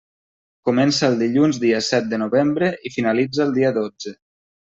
Comença 0.69 1.09
el 1.11 1.17
dilluns 1.23 1.59
dia 1.65 1.81
set 1.89 2.09
de 2.15 2.19
novembre 2.23 2.71
i 2.89 2.93
finalitza 2.97 3.45
el 3.49 3.55
dia 3.61 3.73
dotze. 3.79 4.17